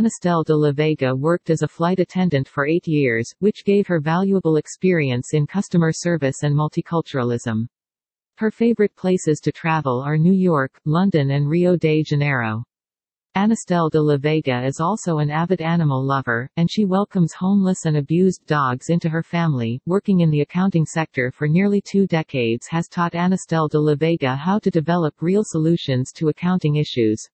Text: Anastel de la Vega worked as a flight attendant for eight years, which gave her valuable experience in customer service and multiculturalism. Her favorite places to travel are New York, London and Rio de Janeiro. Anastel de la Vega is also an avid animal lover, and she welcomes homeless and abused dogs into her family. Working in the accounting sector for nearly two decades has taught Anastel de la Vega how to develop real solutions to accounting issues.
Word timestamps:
Anastel 0.00 0.42
de 0.46 0.56
la 0.56 0.72
Vega 0.72 1.14
worked 1.14 1.50
as 1.50 1.60
a 1.60 1.68
flight 1.68 2.00
attendant 2.00 2.48
for 2.48 2.66
eight 2.66 2.88
years, 2.88 3.30
which 3.40 3.66
gave 3.66 3.86
her 3.86 4.00
valuable 4.00 4.56
experience 4.56 5.34
in 5.34 5.46
customer 5.46 5.92
service 5.92 6.42
and 6.42 6.56
multiculturalism. 6.56 7.66
Her 8.38 8.50
favorite 8.50 8.96
places 8.96 9.40
to 9.40 9.52
travel 9.52 10.00
are 10.00 10.16
New 10.16 10.32
York, 10.32 10.80
London 10.86 11.32
and 11.32 11.50
Rio 11.50 11.76
de 11.76 12.02
Janeiro. 12.02 12.64
Anastel 13.36 13.90
de 13.90 14.00
la 14.00 14.16
Vega 14.16 14.64
is 14.64 14.80
also 14.80 15.18
an 15.18 15.30
avid 15.30 15.60
animal 15.60 16.02
lover, 16.02 16.48
and 16.56 16.70
she 16.70 16.86
welcomes 16.86 17.34
homeless 17.34 17.84
and 17.84 17.98
abused 17.98 18.46
dogs 18.46 18.88
into 18.88 19.10
her 19.10 19.22
family. 19.22 19.82
Working 19.84 20.20
in 20.20 20.30
the 20.30 20.40
accounting 20.40 20.86
sector 20.86 21.30
for 21.30 21.46
nearly 21.46 21.82
two 21.82 22.06
decades 22.06 22.66
has 22.68 22.88
taught 22.88 23.12
Anastel 23.12 23.68
de 23.68 23.78
la 23.78 23.96
Vega 23.96 24.34
how 24.34 24.58
to 24.60 24.70
develop 24.70 25.20
real 25.20 25.42
solutions 25.44 26.10
to 26.12 26.30
accounting 26.30 26.76
issues. 26.76 27.28